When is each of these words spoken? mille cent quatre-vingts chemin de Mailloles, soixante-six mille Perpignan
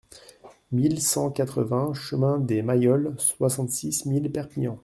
mille 0.71 0.99
cent 0.99 1.29
quatre-vingts 1.29 1.93
chemin 1.93 2.39
de 2.39 2.59
Mailloles, 2.61 3.13
soixante-six 3.19 4.07
mille 4.07 4.31
Perpignan 4.31 4.79